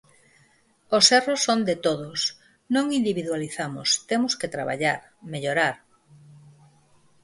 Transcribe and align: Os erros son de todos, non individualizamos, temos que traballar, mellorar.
Os 0.97 1.05
erros 1.19 1.39
son 1.47 1.59
de 1.69 1.75
todos, 1.85 2.19
non 2.75 2.85
individualizamos, 2.99 3.89
temos 4.09 4.33
que 4.39 4.51
traballar, 4.55 4.99
mellorar. 5.33 5.75